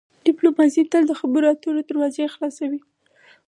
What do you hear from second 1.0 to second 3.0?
د خبرو اترو دروازې خلاصوي.